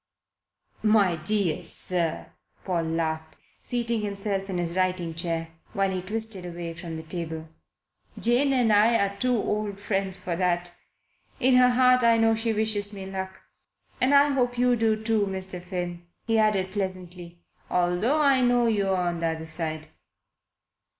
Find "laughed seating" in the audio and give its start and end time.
2.85-4.01